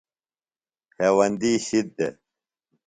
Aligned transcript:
ہیوندی 0.99 1.53
شِد 1.65 1.87
دےۡ۔ 1.97 2.15